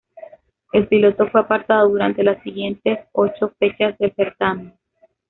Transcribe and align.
El 0.73 0.87
piloto 0.87 1.29
fue 1.29 1.41
apartado 1.41 1.87
durante 1.89 2.23
las 2.23 2.41
siguientes 2.41 2.97
ocho 3.11 3.53
fechas 3.59 3.95
del 3.99 4.11
certamen. 4.15 4.73